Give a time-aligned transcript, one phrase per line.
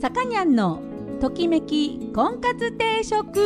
[0.00, 0.80] さかにゃんの
[1.20, 3.38] ときめき婚活定食。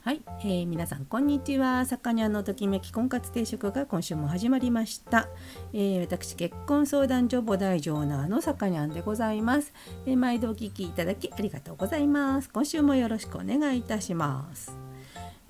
[0.00, 1.84] はい、えー、皆さんこんにちは。
[1.84, 5.28] さかにゃんのときめき婚活定食が今週も始まりました、
[5.74, 9.74] えー、私結婚相談所母大ジョーナーのさかにゃんでございます、
[10.06, 12.48] えー、毎度お聞きいただきありがとうございます。
[12.48, 14.74] 今週もよろしくお願いいたします。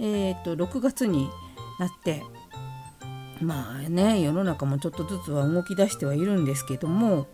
[0.00, 1.28] えっ、と6月に
[1.78, 2.24] なって
[3.40, 7.26] まあね世の中もちょっとずつは動き出してはいるんですけども、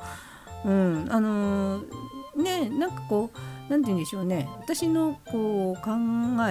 [0.65, 3.38] うん、あのー、ねなんかこう
[3.69, 5.91] 何て言うんでしょうね私のこう考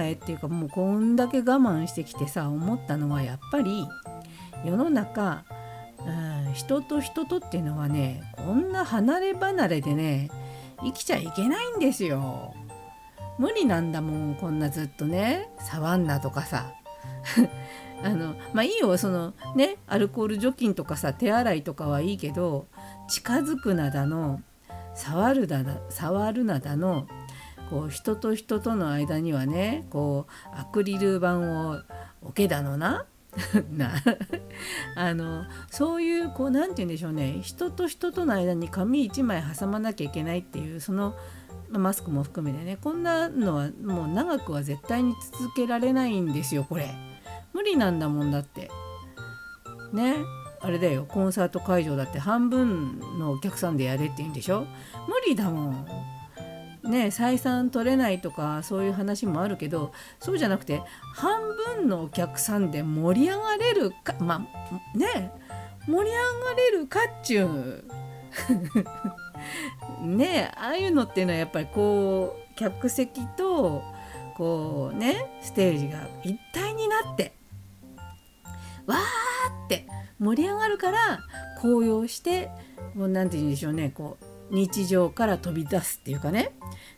[0.00, 3.86] えっていうかもうこんだけ我慢してきてさ思ったのはやっぱり
[4.64, 5.44] 世の中、
[5.98, 10.30] うん、人と人とっていうのはねこんな離れ離れでね
[10.82, 12.54] 生きちゃいけないんですよ。
[13.38, 16.74] 無理なんだもんこんなずっとねサバンナとかさ
[18.04, 22.66] あのまあいいよそのねアルコール除菌とかさ手洗いとかはいいけど
[23.08, 24.40] 近づくなだの
[24.94, 27.06] 触るだ触るなだの
[27.70, 31.80] こう人と人との間にはねこうアクリル板を
[32.22, 33.06] 置けだのな
[33.72, 33.94] な
[34.94, 41.16] あのそういうこう何て言うんでしょうね人と人との間に紙1枚挟まなきゃいけないっていうその
[41.70, 47.11] マスクも含めてねこんなのはもう長くは絶対に続けられないんですよこれ。
[47.52, 48.70] 無理なんだもんだって。
[49.92, 50.16] ね。
[50.60, 51.04] あれだよ。
[51.08, 54.64] コンサート会場だって半分のお客さんでやれって言うんでしょ？
[55.08, 55.86] 無理だもん。
[56.84, 57.06] ね。
[57.06, 60.80] 採算取れないとかそういう話もあるけどそうじゃなくて
[61.14, 61.42] 半
[61.76, 64.46] 分のお客さんで盛り上がれるかま
[64.94, 65.32] あね。
[65.88, 67.84] 盛り上がれるかっちゅう。
[70.06, 70.52] ね。
[70.56, 73.82] ああいうのっていうのはやっぱりこう客席と
[74.36, 77.41] こうねステージが一体になって。
[78.92, 79.86] わーって
[80.18, 81.20] 盛り上がるから
[81.60, 82.50] 高揚して
[82.94, 83.90] もう何て言うんでしょうね。
[83.94, 84.24] こう
[84.54, 86.52] 日常から飛び出すっていうかね。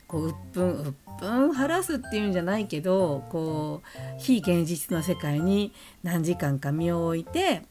[0.09, 7.63] こう鬱憤鬱憤晴らすっていうんじゃないけどこう非現実の世界に何時間か身を置いて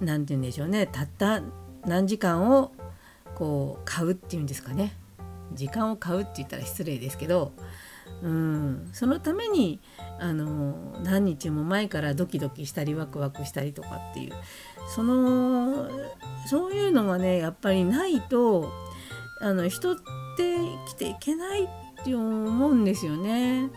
[0.00, 0.86] 何て言うんでしょうね。
[0.86, 1.40] たった
[1.86, 2.72] 何時間を
[3.34, 4.92] こう買うっていうんですかね。
[5.54, 7.52] 時間を買うって言ったら失礼ですけど
[8.22, 9.80] うん、そのために
[10.20, 14.32] あの何日も前からドキドキしたりワクワクしたりとかっていう。
[14.94, 15.88] その
[16.46, 18.70] そういうのがねやっぱりないと
[19.40, 19.96] あの人っ
[20.36, 21.68] て生きていけないっ
[22.04, 23.70] て思うんですよね。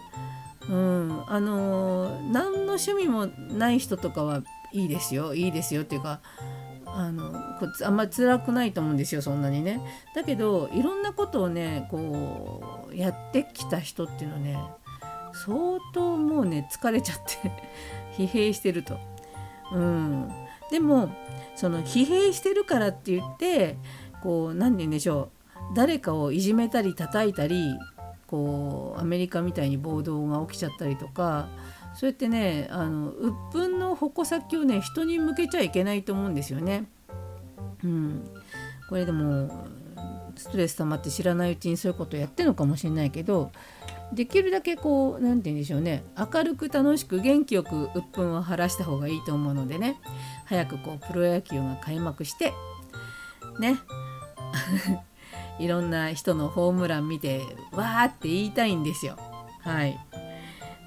[0.67, 4.41] うん、あの何の趣味もない人とかは
[4.73, 5.33] いいですよ。
[5.33, 6.21] いいですよっていうか
[6.97, 9.81] あのこあんまり辛くないと思うんですよそんなにね。
[10.15, 14.57] だけどいろんなことをねこうやってきた人っていうのはね
[15.33, 17.51] 相当もうね疲れちゃって
[18.17, 18.97] 疲弊してると。
[19.73, 20.31] うん、
[20.71, 21.09] でも
[21.55, 23.77] その疲弊してるからって言って
[24.21, 25.31] こう何て言うんでしょ
[25.71, 27.75] う誰かをいじめたり叩いたり
[28.27, 31.49] こうアメリカみたいに暴動が起きちゃったりとか
[31.95, 36.85] そうやってねあの鬱憤の矛先をね人に向けちゃいけないと思うんですよね。
[37.83, 38.29] うん、
[38.89, 39.65] これでも
[40.35, 43.51] ストレス溜まって知らないうちにそういうことやってるのかもしれないけど
[44.11, 46.03] できるだけこう何て言うんでしょうね。
[46.17, 49.97] 明るく楽しく元気よく鬱憤を晴らした方がいいと思うのでね。
[50.45, 52.53] 早くこうプロ野球が開幕して
[53.59, 53.79] ね。
[55.59, 57.41] いろんな人のホームラン見て
[57.71, 59.17] わーって言いたいんですよ。
[59.61, 59.97] はい。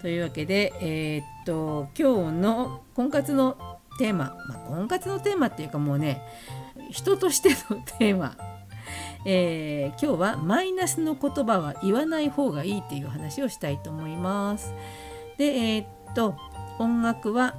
[0.01, 6.23] というわけで、えー、っと今日の婚活のテーマ、まあ、婚活のテーマっていうかもうね
[6.91, 8.37] 人としてのテーマ、
[9.27, 14.73] えー、今日はマイナスの言葉は言わない方がいいっていう話をしたいと思います。
[15.37, 16.37] でえー、っと
[16.79, 17.55] 音楽は、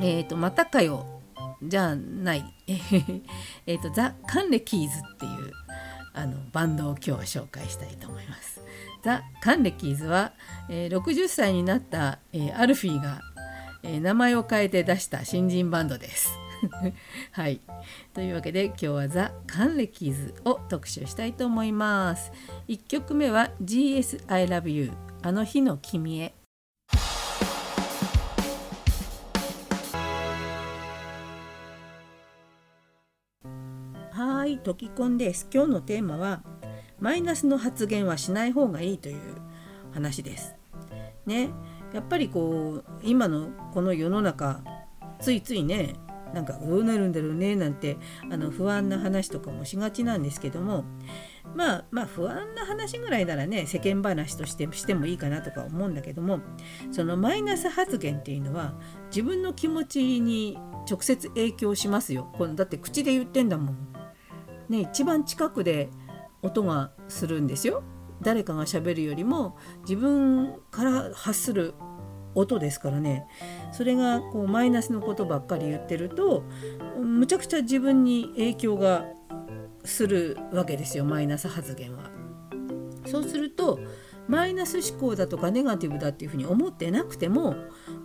[0.00, 1.06] えー、っとまたかよ
[1.62, 2.44] じゃない
[3.66, 5.63] えっとザ・カンレキーズっていう
[6.14, 8.60] あのバンドを今日は紹介したいと思います。
[9.02, 10.32] ザ・カンレキーズは、
[10.70, 13.20] えー、60歳になった、えー、アルフィーが、
[13.82, 16.30] えー、名前を変えて出した新人バンドです。
[17.32, 17.60] はい。
[18.14, 22.32] というわけで今日はザ・カンレキーズを特集したいと思います。
[22.68, 24.92] 1曲目は GS I Love You
[25.22, 26.43] あの日の君へ。
[34.46, 35.48] い、トキコンです。
[35.52, 36.42] 今日のテーマは
[37.00, 39.20] マイナスの発言はしない方がいいという
[39.92, 40.54] 話です。
[41.26, 41.50] ね、
[41.92, 44.62] やっぱりこう今のこの世の中
[45.20, 45.94] ついついね
[46.34, 47.96] なんかどうなるんだろうねなんて
[48.30, 50.84] あの不安な話とかもしがちなんですけども
[51.54, 56.40] まあまあ不安な話ぐらいならね世間話としてしてもいいかなとか思うんだけども
[56.90, 58.74] そのマイナス発言っていうのは
[59.06, 60.58] 自分の気持ちに
[60.90, 63.93] 直接影響しますよこのだって口で言ってんだもん。
[64.68, 65.88] ね一番近くで
[66.42, 67.82] 音がするんですよ。
[68.22, 71.74] 誰かがしゃべるよりも自分から発する
[72.34, 73.26] 音ですからね
[73.72, 76.44] それがこうマイナスのことばっかり言ってると
[77.02, 79.04] むちゃくちゃ自分に影響が
[79.84, 82.10] するわけですよマイナス発言は。
[83.06, 83.78] そうすると
[84.26, 87.54] マイナス思考だとかネガティブだっていうふうに思ってなくても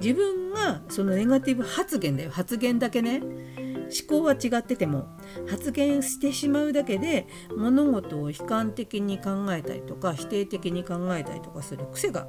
[0.01, 3.21] 自分がそのネガティブ発言だよ発言だけね
[3.89, 5.07] 思考は違ってても
[5.47, 12.27] 発言してしまうだけで物事を悲観的に考えたりとか否定的に考えたりとかする癖が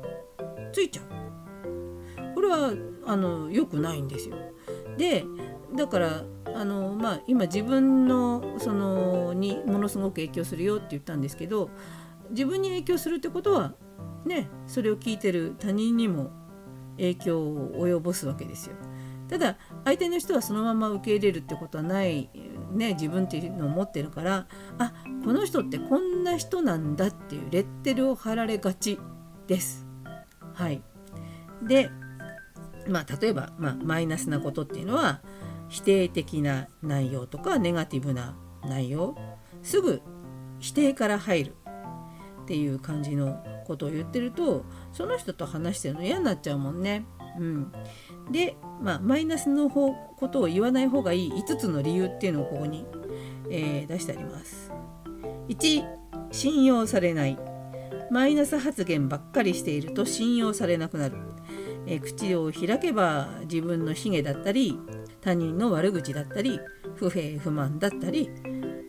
[0.73, 2.35] ついちゃう。
[2.35, 2.73] これは
[3.07, 4.37] あの良くないんですよ。
[4.97, 5.25] で
[5.75, 11.71] だからあの、まあ、今自分のそのにものすごく影響するよって言ったんですけど
[12.31, 13.75] 自分に影響するってことは
[14.25, 16.31] ねそれを聞いてる他人にも
[16.97, 18.77] 影響を及ぼすわけですよ。
[19.31, 22.29] ただ相手の人はそのまま受け入れるってことはない、
[22.73, 24.49] ね、自分っていうのを持ってるから
[24.79, 24.93] あ
[25.25, 28.99] この人ってこんな人なんだっていうレッテルを貼られがち
[29.47, 29.87] です。
[30.53, 30.83] はい、
[31.63, 31.91] で、
[32.89, 35.21] まあ、例えば、まあ、マイナスなことっていうのは
[35.69, 39.17] 否定的な内容とかネガティブな内容
[39.63, 40.03] すぐ
[40.59, 41.57] 否定から入る
[42.43, 47.05] っていう感じのことを言ってるとその人と話してるの嫌になっちゃうもんね。
[47.39, 47.73] うん、
[48.31, 52.87] で、まあ、マイナスの方ことを言わない方がいい5つの理由っていうのをここに、
[53.51, 54.71] えー、出してあります。
[55.49, 55.85] 1
[56.33, 57.39] 信用されない。
[58.11, 61.17] マイナス発言ばっかりしていると信用されなくなる、
[61.87, 64.77] えー、口を開けば自分の卑下だったり
[65.21, 66.59] 他人の悪口だったり
[66.97, 68.29] 不平不満だったり、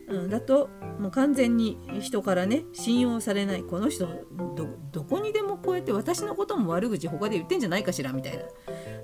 [0.08, 0.68] うん、だと
[0.98, 4.08] もう完全に人からね信用されないこの人
[4.92, 8.44] どこにでもこうやって私のことも悪口他で言ってんじゃないかしらみたいな。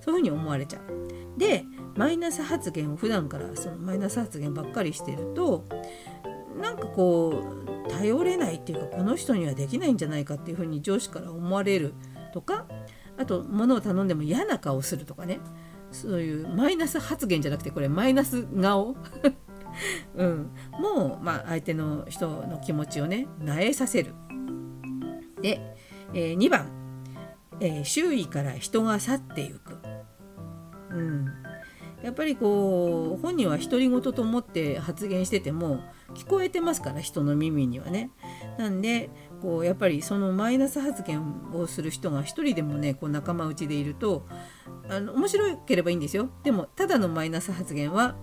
[0.01, 1.39] そういうふうに思われちゃう。
[1.39, 1.65] で
[1.97, 5.65] マイナス発言を普段からそのマイナス発言ばっかりしてると
[6.61, 7.43] なんかこ
[7.87, 11.95] う頼れないっていうかこの人にはできないんじゃないかっていうふうに上司から思われる
[12.33, 12.67] とか
[13.17, 15.41] あと物を頼んでも嫌な顔するとかね。
[15.91, 18.95] そういうマイナス発言じゃなくてこれマイナス顔。
[20.15, 20.51] うん、
[20.81, 24.15] もう、まあ、相手の人の気持ちをねなえさせる。
[25.41, 25.61] で、
[26.15, 26.69] えー、2番、
[27.61, 29.79] えー、周囲から人が去っていく。
[30.91, 31.27] うん、
[32.03, 35.81] やっぱりこう本人は独り言と思って発言してても
[36.15, 38.11] 聞こえてますから人の耳にはね。
[38.59, 39.11] なんで
[39.43, 44.27] こうやっぱりそのマイナス発言をする人が一人でもねこう仲間内でいると
[44.89, 46.31] あの面白ければいいんですよ。
[46.43, 48.17] でもただのマイナス発言は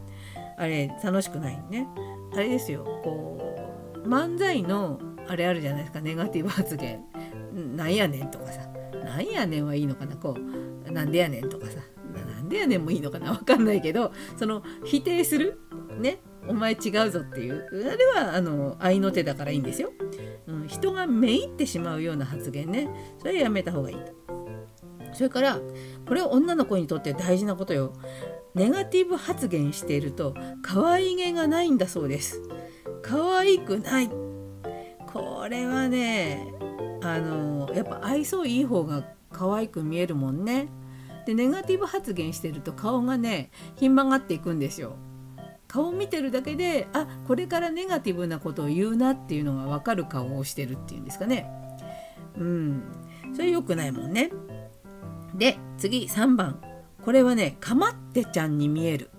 [0.57, 1.88] あれ楽しくないね。
[2.34, 2.84] あれですよ。
[3.04, 3.38] こ
[3.96, 6.02] う漫才のあれあるじゃないですか。
[6.02, 7.04] ネガティブ発言。
[7.75, 8.62] なんやねんとかさ。
[9.04, 10.16] なんやねんはいいのかな。
[10.16, 10.38] こ
[10.88, 11.80] うなんでやねんとかさ。
[12.13, 13.31] なんでやねんもいいのかな。
[13.31, 15.60] わかんないけどその否定する。
[16.00, 16.19] ね。
[16.48, 17.68] お前違うぞっていう。
[17.92, 19.92] あれはあの愛の手だからいいんですよ、
[20.46, 22.88] うん、人がめいってしまうような発言ね。
[23.19, 24.13] それやめた方がいいと。
[25.13, 25.60] それから
[26.08, 27.94] これは女の子にとって大事なことよ。
[28.56, 32.42] ネガティブ発言していると可愛げがないんだそうです。
[33.04, 34.10] 可愛くない。
[35.12, 36.54] これはね
[37.04, 40.69] あのやっぱ愛想いい方が可愛く見えるもんね。
[41.25, 44.96] でネガティブ発言してると顔がねひん曲がっていくんですよ。
[45.68, 51.51] 顔見てるだけであこれからネガティブなことを言うなっていうのが分かる顔をしてるっていうんですかね。
[52.38, 52.84] うん。
[53.36, 54.32] それ良くないもんね。
[55.34, 56.62] で次3番。
[57.05, 59.12] これはねかまってちゃんに見える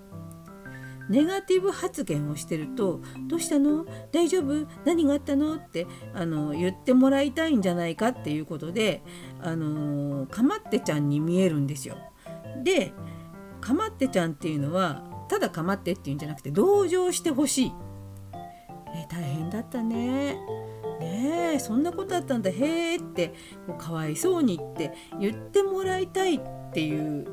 [1.09, 3.87] ネガティブ発言をしてると「どうしたの？
[4.11, 4.67] 大丈夫？
[4.85, 9.03] 何があったの?」ってあの言ってもらいたいんじゃないかっていうことで
[9.41, 11.97] あのかまってちゃんに見えるんですよ。
[12.65, 12.93] で
[13.61, 17.73] かまってちゃんっていうのはただかまってっていうんじゃなくて同情してほしい。
[18.97, 20.35] え大変だったね。
[20.99, 23.33] ねえそんなことあったんだへえって
[23.79, 26.41] かわいそうにって言ってもらいたいっ
[26.73, 27.27] ていう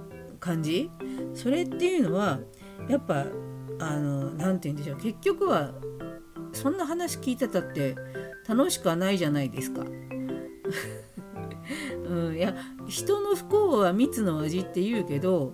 [0.43, 0.91] 感じ？
[1.33, 2.39] それっていうのは
[2.89, 3.25] やっぱ
[3.79, 5.71] あの何て言うんでしょう結局は
[6.51, 7.95] そんな話聞いてたって
[8.47, 9.85] 楽しくはないじゃないですか。
[12.05, 12.53] うん、いや
[12.87, 15.53] 人の不幸は蜜の味って言うけど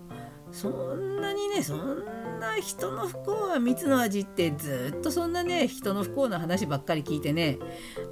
[0.51, 2.03] そんなにねそん
[2.39, 7.60] な人の不幸は蜜の味ってずっとそんなね人の不幸な話ばっかり聞いてね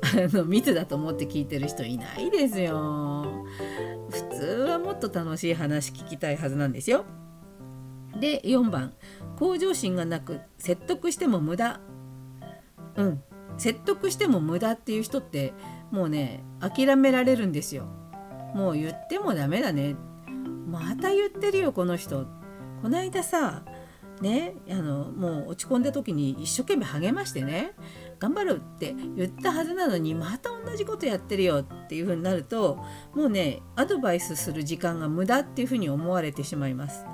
[0.04, 3.27] あの蜜だと思って聞いてる人いないですよ。
[4.10, 7.06] 普通はもっと楽しい話聞きたいはずなんですよ。
[8.20, 8.94] で4番
[9.38, 11.80] 向上心がなく説得しても無駄
[12.96, 13.24] うん
[13.58, 15.54] 説得しても無駄っていう人って
[15.92, 17.86] もうね諦められるんですよ。
[18.56, 19.96] もう言ってもダメだね。
[20.68, 22.26] また言ってるよこの人。
[22.82, 23.64] こないださ
[24.22, 27.74] ねあのもう落ち込んだ時に一生懸命励ましてね
[28.20, 32.84] 頑張るって言ったはずなのにまた同じことやってるよっていう風になると
[33.14, 37.06] もうねアドバイスする時間が無駄っていう風に思われてしまいます。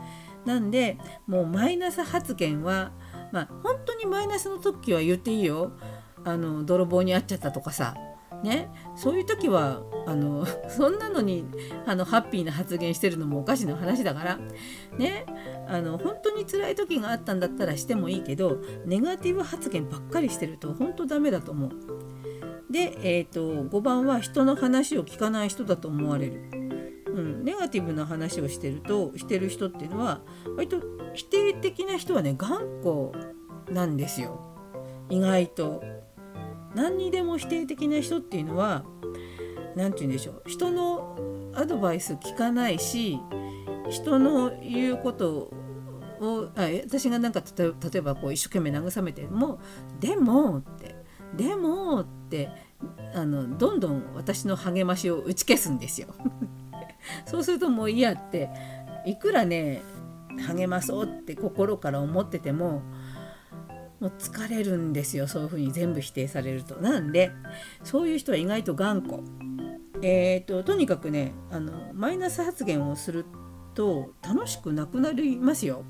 [0.46, 2.92] なんでもうマイナス発言は
[3.32, 5.72] まあ本当にマイナスの時は言っていいよ。
[6.26, 7.96] あの泥棒に遭っちゃったとかさ
[8.44, 11.46] ね、そういう時はあの そんなのに
[11.86, 14.40] あのハッピーな発言してるのもおかしな話だから
[14.98, 15.26] ね
[15.68, 21.70] あの本当に辛い時があったんだったらしてもいいけどネガティブ発言ばっかりしてると本当ダメだと思う。
[22.70, 26.42] で、えーと、5番は人の話を聞かない人だと思われる。
[27.06, 30.22] うん、ネガティブな話をしてるとしてる人っていうのは
[30.58, 30.82] 割と
[31.14, 33.12] 否定的な人はね頑固
[33.72, 34.58] なんですよ
[35.10, 35.84] 意外と。
[36.76, 38.84] 何にでも否定的な人っていうのは
[39.76, 41.18] 何て言うんでしょう人の
[41.54, 43.20] アドバイス聞かないし
[43.90, 45.52] 人の言うこと
[46.20, 49.60] をあ私がなんか例えばこう一生懸命慰めても
[50.00, 50.96] 「でも」って
[51.36, 52.50] 「でも」って
[53.14, 56.08] あのどんどん私の励ましを打ち消すんですよ。
[57.26, 58.50] そうするともう嫌って
[59.06, 59.82] いくらね
[60.48, 62.82] 励まそうって心から思ってても
[64.04, 66.76] もう疲れるんですよそういうふうに全部否定されると。
[66.76, 67.32] なんで
[67.86, 69.20] そういう人は意外と頑固。
[70.02, 73.26] えーと、とにかくねあのマイナス発言をする
[73.74, 75.86] と楽しくなくなりますよ。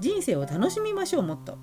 [0.00, 1.56] 人生を楽しみましょうもっと。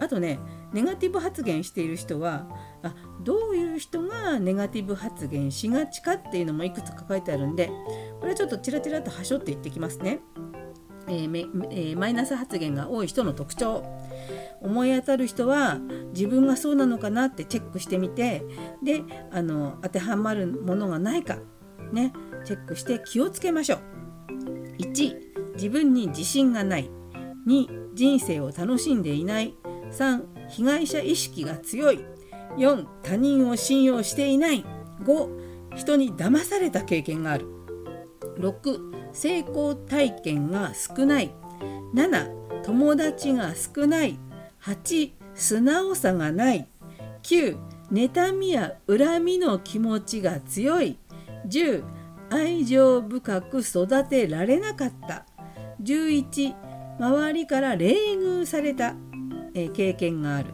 [0.00, 0.38] あとね
[0.74, 2.46] ネガティブ発言している人は
[2.82, 7.68] あどういう人がネガティブ発言しがちかっていうのもいくつか書いてあるんで
[8.20, 10.20] これはちょっとチラチラとはしょっていってきますね。
[11.08, 13.84] えーえー、マイナス発言が多い人の特徴。
[14.60, 15.78] 思い当たる人は
[16.14, 18.42] 自分がそうなのかなってチェックしてみて
[18.82, 21.38] であの当てはまるものがないか
[21.92, 22.12] ね
[22.44, 23.80] チェックして気をつけましょう。
[24.78, 26.90] 1自分に自信がない。
[27.46, 29.54] 2人生を楽しんでいない。
[29.92, 32.04] 3被害者意識が強い。
[32.58, 34.64] 4他人を信用していない。
[35.02, 37.46] 5人に騙された経験がある。
[38.38, 41.30] 6成功体験が少ない。
[41.94, 44.18] 7友達が少ない。
[44.62, 46.68] 8素直さがない。
[47.22, 47.56] 9
[47.90, 50.98] 妬みや恨みの気持ちが強い。
[51.48, 51.82] 10
[52.30, 55.24] 愛情深く育てられなかった。
[55.82, 56.54] 11
[56.98, 58.94] 周りから冷遇された、
[59.54, 60.52] え経験がある。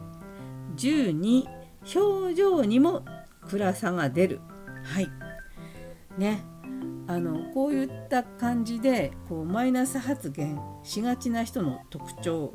[0.77, 1.45] 12
[1.95, 3.03] 表情にも
[3.49, 4.39] 暗さが出る。
[4.85, 5.09] はい。
[6.17, 6.52] ね。
[7.07, 12.53] あのこういった感じでこうマイナス発言しがちな人の特徴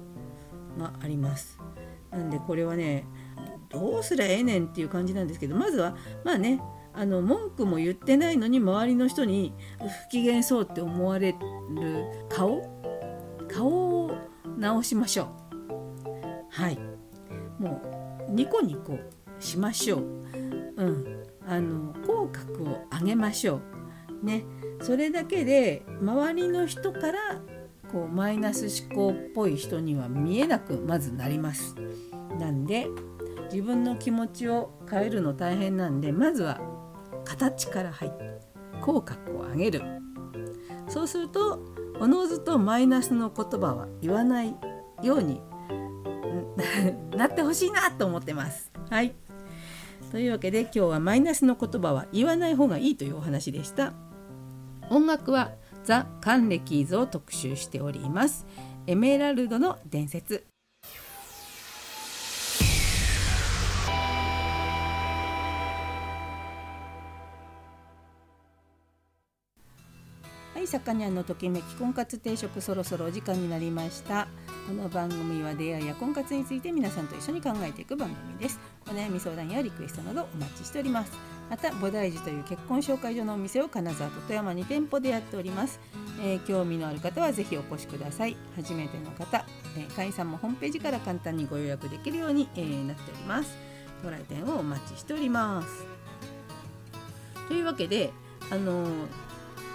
[0.78, 1.59] があります。
[2.11, 3.05] なんでこれはね
[3.69, 6.61] どうすりゃええねんっていう感じなんですけどまずはまあね
[6.95, 11.38] あの文句も言ってないのに周りの人に不機嫌そうって思われる
[12.28, 12.62] 顔
[13.49, 14.11] 顔を
[14.57, 15.28] 直しましょう。
[16.50, 16.78] はい。
[17.59, 17.81] も
[18.28, 18.99] うニコニコ
[19.38, 20.00] しましょう。
[20.76, 21.25] うん。
[21.47, 23.62] あの口角を上げましょう。
[24.23, 24.45] ね
[24.81, 27.19] それだけで周りの人から
[27.91, 31.75] こうマイナス思考っぽい人には見えなくまずなります。
[32.39, 32.87] なんで
[33.51, 36.61] 自分の気持ちを変えるの大変なんでまずは
[37.25, 38.41] 形から入って
[38.81, 39.83] 口角を上げる
[40.87, 41.61] そうすると
[41.99, 44.55] おのずとマイナスの言葉は言わない
[45.03, 45.41] ように
[47.17, 48.71] なってほしいなと思ってます。
[48.91, 49.15] はい
[50.11, 53.93] というわけで今日はマイナスの言葉は言わない方がいいというお話でした。
[54.90, 55.52] 音楽は
[55.85, 58.47] ザ・カンレキーズを特集しております。
[58.87, 60.47] エメラルドの伝説。
[70.54, 74.26] はい、さかにゃんのときめき婚活定食そろそろお時間になりました。
[74.66, 78.59] この番組は出会いや婚活について皆さんと一緒に考えていく番組です。
[78.87, 81.38] お悩み相談やリクエストなどお待ちしております。
[81.50, 85.81] また菩提寺という結婚紹介所のお店を金沢と富山に店舗でやっております、
[86.21, 88.37] えー、興味のある方はぜひお越しください。
[88.57, 89.45] 初めての方、
[89.76, 93.57] えー、会員さんもホームページから簡単にご予約できるように、えー、なっております。
[94.02, 95.85] ご来店をお待ちしております。
[97.49, 98.12] というわけで
[98.50, 98.85] あの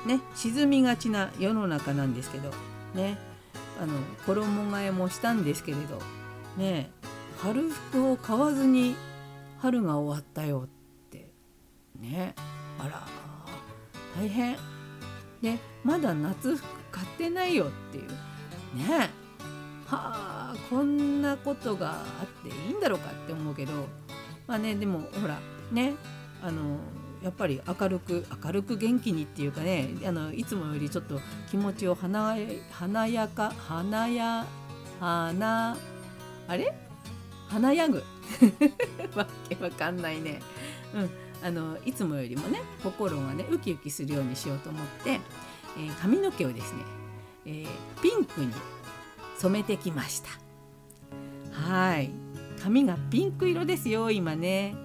[0.06, 2.52] ね沈みがちな世の中なんですけど
[2.94, 3.18] ね
[3.82, 3.94] あの
[4.26, 6.00] 衣替えもしたんですけれど
[6.58, 6.92] ね
[7.40, 8.96] 春服を買わずに
[9.60, 10.68] 春が終わったよ
[12.04, 12.36] ね。
[12.80, 13.02] あら
[14.20, 14.58] 大変。
[15.42, 18.10] でまだ夏服買ってないよっていう。
[18.78, 19.10] ね。
[19.88, 23.74] はあこんなことがあっていいんだろうかって思うけど。
[24.48, 25.40] まあねでもほら
[25.72, 25.94] ね。
[26.42, 26.78] あの
[27.24, 29.90] やっぱり明るく明るく元気にっていうかね。
[30.06, 32.38] あのいつもよりちょっと気持ちを華
[33.08, 34.46] やか華や
[35.00, 35.78] 花
[36.48, 36.74] あれ？
[37.48, 38.04] 花ヤグ
[39.16, 40.42] わけわかんないね。
[40.94, 41.10] うん。
[41.44, 45.20] あのいつもよりもね心がねウキウキするようにしようと思って、
[45.78, 46.84] えー、髪の毛をですね、
[47.46, 47.68] えー、
[48.02, 48.54] ピンクに
[49.38, 50.30] 染めてきました。
[51.52, 52.10] はい。
[52.62, 54.76] 髪がピンク色ですよ今ね。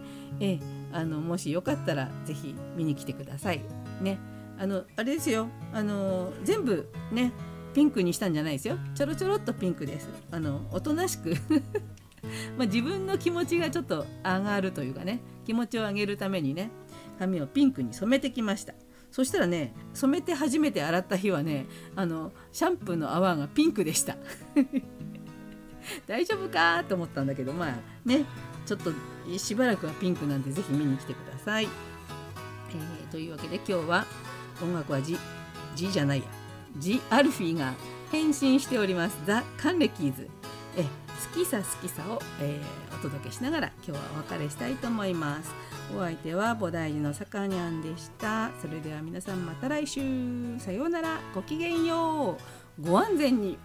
[0.41, 0.59] え
[0.93, 3.61] あのもしよかったら是非見に来てください。
[4.01, 4.19] ね。
[4.59, 5.49] あのあれですよ。
[5.73, 7.33] あの全部ね
[7.73, 8.79] ピンクにしたんじゃないですよ。
[8.95, 10.09] ちょろちょろっとピンクです。
[10.33, 11.37] あのおとなしく
[12.59, 15.21] まあ、自分の気持ちがちょっと上がるというかね。
[15.49, 16.71] 気持ちを上げるためにね
[17.19, 18.75] 髪をピンクに染めてきました。
[19.11, 21.65] そしたらね染めて初めて洗った日はね
[21.97, 24.19] あのシャンプーの泡がピンクでした。
[26.07, 26.85] 大丈夫か？
[26.87, 28.27] と思ったんだけどまあね
[28.67, 28.93] ちょっと
[29.39, 34.05] しばらくはピンクなんで是非見に来てください、えー、というわけで今日は
[34.63, 35.17] 音楽は G,
[35.75, 36.25] G じゃないや。
[36.77, 37.73] G アルフィーが
[38.13, 39.17] 変身しております。
[39.25, 40.29] ザ・カンレキーズ。
[40.77, 40.85] え
[41.19, 45.53] 好きさ好きさを、えー、お届けしながら今日はお別れしたいと思います。
[45.97, 48.51] お相手は菩提寺のさかにゃんでした。
[48.61, 50.01] それでは皆さんまた来週。
[50.59, 51.21] さようなら。
[51.35, 52.39] ごきげんよ
[52.79, 52.83] う。
[52.83, 53.59] ご安全に。